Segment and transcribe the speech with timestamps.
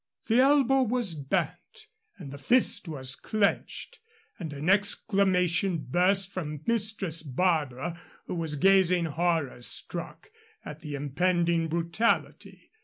[0.25, 1.85] The elbow was bent
[2.17, 3.99] and the fist was clinched,
[4.39, 10.31] and an exclamation burst from Mistress Barbara, who was gazing horror struck
[10.65, 12.71] at the impending brutality.